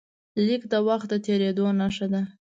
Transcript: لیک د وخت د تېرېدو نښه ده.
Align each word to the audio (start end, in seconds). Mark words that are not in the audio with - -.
لیک 0.45 0.63
د 0.73 0.73
وخت 0.87 1.07
د 1.11 1.13
تېرېدو 1.25 1.65
نښه 1.79 2.07
ده. 2.13 2.21